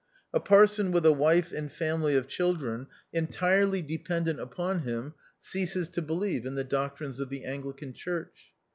[0.33, 4.03] A parson with a wife and family of children entirely H ii4 THE OUTCAST.
[4.07, 8.51] dependent upon him ceases to believe in the doctrines of the Anglican Church.